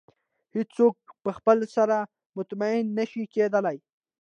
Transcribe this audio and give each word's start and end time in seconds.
هېڅ 0.55 0.69
څوک 0.77 0.95
په 1.23 1.29
خپل 1.37 1.57
سر 1.75 1.89
مطمئنه 2.37 2.91
نه 2.97 3.05
شي 3.11 3.23
کېدلی. 3.33 3.77